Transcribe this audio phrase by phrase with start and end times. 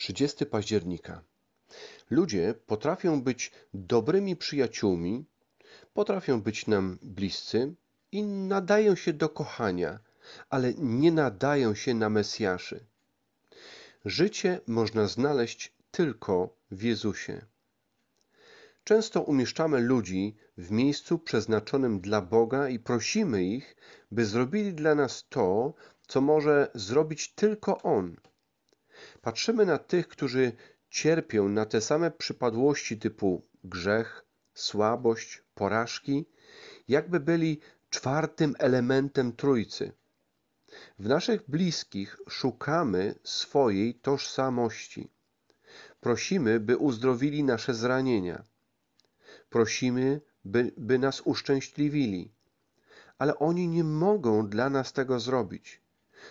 [0.00, 1.22] 30 października.
[2.10, 5.24] Ludzie potrafią być dobrymi przyjaciółmi,
[5.94, 7.74] potrafią być nam bliscy
[8.12, 9.98] i nadają się do kochania,
[10.50, 12.86] ale nie nadają się na Mesjaszy.
[14.04, 17.46] Życie można znaleźć tylko w Jezusie.
[18.84, 23.76] Często umieszczamy ludzi w miejscu przeznaczonym dla Boga i prosimy ich,
[24.10, 25.74] by zrobili dla nas to,
[26.06, 28.16] co może zrobić tylko On.
[29.22, 30.52] Patrzymy na tych, którzy
[30.90, 36.26] cierpią na te same przypadłości typu grzech, słabość, porażki,
[36.88, 37.60] jakby byli
[37.90, 39.92] czwartym elementem Trójcy.
[40.98, 45.10] W naszych bliskich szukamy swojej tożsamości.
[46.00, 48.44] Prosimy, by uzdrowili nasze zranienia.
[49.50, 52.32] Prosimy, by, by nas uszczęśliwili.
[53.18, 55.80] Ale oni nie mogą dla nas tego zrobić.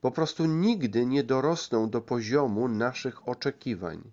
[0.00, 4.12] Po prostu nigdy nie dorosną do poziomu naszych oczekiwań.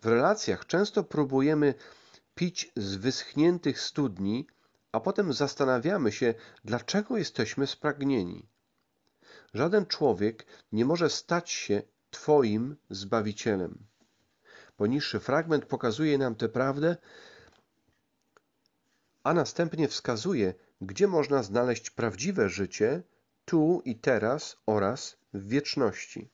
[0.00, 1.74] W relacjach często próbujemy
[2.34, 4.46] pić z wyschniętych studni,
[4.92, 8.48] a potem zastanawiamy się, dlaczego jesteśmy spragnieni.
[9.54, 13.78] Żaden człowiek nie może stać się Twoim zbawicielem.
[14.76, 16.96] Poniższy fragment pokazuje nam tę prawdę,
[19.22, 23.02] a następnie wskazuje, gdzie można znaleźć prawdziwe życie
[23.44, 26.28] tu i teraz oraz w wieczności.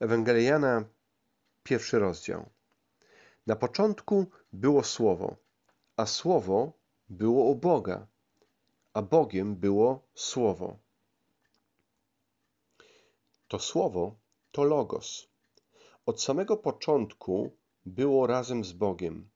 [0.00, 0.84] Ewangelia
[1.62, 2.50] pierwszy rozdział.
[3.46, 5.36] Na początku było Słowo,
[5.96, 6.72] a Słowo
[7.08, 8.06] było u Boga,
[8.92, 10.78] a Bogiem było Słowo.
[13.48, 14.16] To Słowo
[14.52, 15.28] to Logos.
[16.06, 17.50] Od samego początku
[17.86, 19.28] było razem z Bogiem.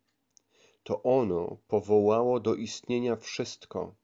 [0.82, 3.94] To ono powołało do istnienia wszystko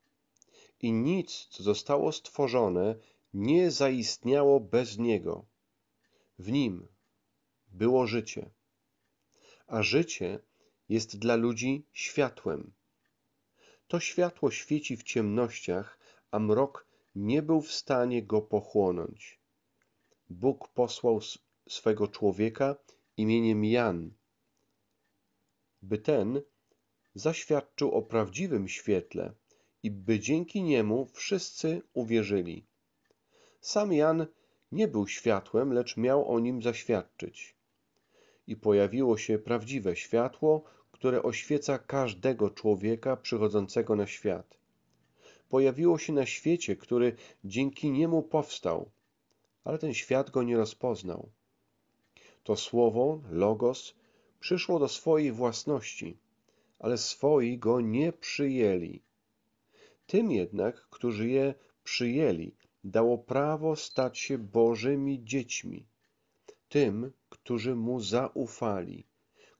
[0.80, 2.94] i nic, co zostało stworzone,
[3.34, 5.46] nie zaistniało bez Niego.
[6.38, 6.88] W Nim
[7.68, 8.50] było życie,
[9.66, 10.38] a życie
[10.88, 12.72] jest dla ludzi światłem.
[13.88, 15.98] To światło świeci w ciemnościach,
[16.30, 19.40] a mrok nie był w stanie go pochłonąć.
[20.30, 21.20] Bóg posłał
[21.68, 22.76] swego człowieka
[23.16, 24.10] imieniem Jan,
[25.82, 26.42] by ten
[27.14, 29.34] zaświadczył o prawdziwym świetle
[29.82, 32.64] i by dzięki niemu wszyscy uwierzyli.
[33.60, 34.26] Sam Jan
[34.72, 37.54] nie był światłem, lecz miał o nim zaświadczyć.
[38.46, 44.56] I pojawiło się prawdziwe światło, które oświeca każdego człowieka przychodzącego na świat.
[45.48, 48.90] Pojawiło się na świecie, który dzięki niemu powstał,
[49.64, 51.28] ale ten świat go nie rozpoznał.
[52.44, 53.94] To słowo, Logos,
[54.40, 56.16] przyszło do swojej własności,
[56.78, 59.02] ale swoi go nie przyjęli.
[60.06, 65.86] Tym jednak, którzy je przyjęli, dało prawo stać się Bożymi dziećmi.
[66.68, 69.06] Tym, którzy mu zaufali,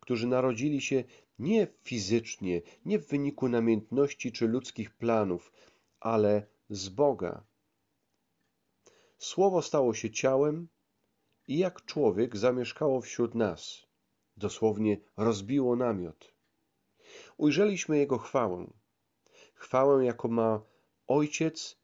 [0.00, 1.04] którzy narodzili się
[1.38, 5.52] nie fizycznie, nie w wyniku namiętności czy ludzkich planów,
[6.00, 7.42] ale z Boga.
[9.18, 10.68] Słowo stało się ciałem
[11.48, 13.86] i jak człowiek zamieszkało wśród nas.
[14.36, 16.34] Dosłownie rozbiło namiot.
[17.36, 18.66] Ujrzeliśmy Jego chwałę.
[19.56, 20.62] Chwałę, jaką ma
[21.06, 21.78] Ojciec,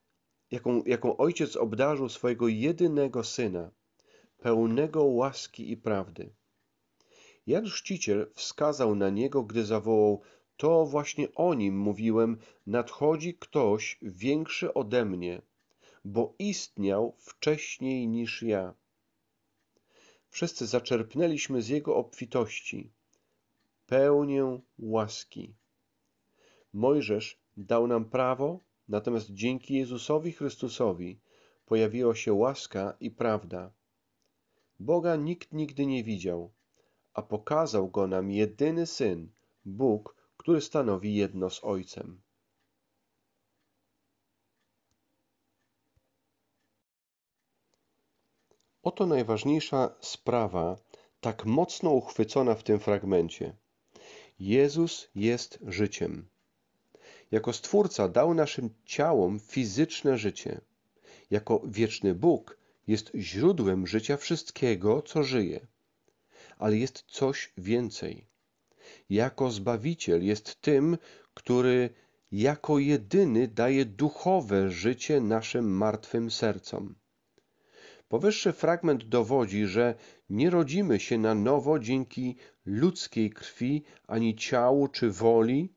[0.50, 3.71] jaką, jaką Ojciec obdarzył swojego jedynego Syna,
[4.38, 6.34] pełnego łaski i prawdy.
[7.47, 10.22] Jan Chrzciciel wskazał na Niego, gdy zawołał
[10.56, 15.43] to właśnie o nim mówiłem, nadchodzi ktoś większy ode mnie,
[16.04, 18.75] bo istniał wcześniej niż ja.
[20.28, 22.91] Wszyscy zaczerpnęliśmy z jego obfitości,
[23.87, 25.54] pełnię łaski.
[26.72, 31.20] Mojżesz dał nam prawo, natomiast dzięki Jezusowi Chrystusowi
[31.66, 33.72] pojawiła się łaska i prawda.
[34.80, 36.52] Boga nikt nigdy nie widział,
[37.14, 39.32] a pokazał go nam jedyny Syn,
[39.64, 42.22] Bóg, który stanowi jedno z Ojcem.
[48.82, 50.77] Oto najważniejsza sprawa,
[51.21, 53.56] tak mocno uchwycona w tym fragmencie.
[54.38, 56.31] Jezus jest życiem.
[57.32, 60.60] Jako Stwórca dał naszym ciałom fizyczne życie.
[61.30, 65.66] Jako wieczny Bóg jest źródłem życia wszystkiego, co żyje.
[66.58, 68.26] Ale jest coś więcej.
[69.10, 70.98] Jako Zbawiciel jest tym,
[71.34, 71.90] który
[72.32, 76.94] jako jedyny daje duchowe życie naszym martwym sercom.
[78.08, 79.94] Powyższy fragment dowodzi, że
[80.30, 82.36] nie rodzimy się na nowo dzięki
[82.66, 85.72] ludzkiej krwi ani ciału czy woli,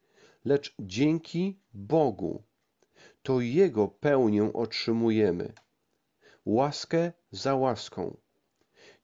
[0.45, 2.43] lecz dzięki Bogu.
[3.23, 5.53] To Jego pełnię otrzymujemy.
[6.45, 8.17] Łaskę za łaską.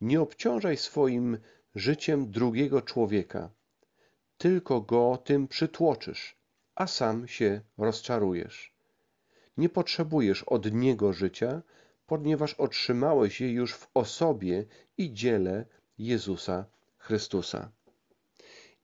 [0.02, 1.38] Nie obciążaj swoim
[1.76, 3.50] życiem drugiego człowieka,
[4.38, 6.36] tylko go tym przytłoczysz,
[6.76, 8.74] a sam się rozczarujesz.
[9.58, 11.62] Nie potrzebujesz od niego życia,
[12.08, 14.66] ponieważ otrzymałeś je już w osobie
[14.98, 15.66] i dziele
[15.98, 16.66] Jezusa
[16.98, 17.72] Chrystusa.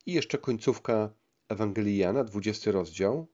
[0.05, 1.09] I jeszcze końcówka
[1.49, 3.27] Ewangelii Jana, 20 rozdział,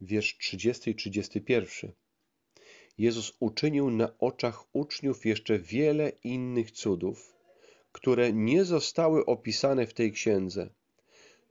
[0.00, 1.92] wiersz 30 i 31.
[2.98, 7.36] Jezus uczynił na oczach uczniów jeszcze wiele innych cudów,
[7.92, 10.70] które nie zostały opisane w tej księdze.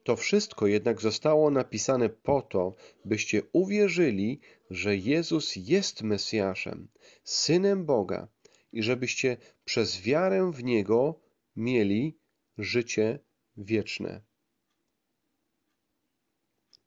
[0.04, 2.76] To wszystko jednak zostało napisane po to,
[3.06, 4.40] byście uwierzyli,
[4.70, 6.88] że Jezus jest Mesjaszem,
[7.24, 8.28] Synem Boga
[8.72, 11.20] i żebyście przez wiarę w Niego
[11.56, 12.18] mieli
[12.58, 13.20] życie
[13.58, 14.31] wieczne.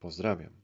[0.04, 0.63] Pozdrawiam.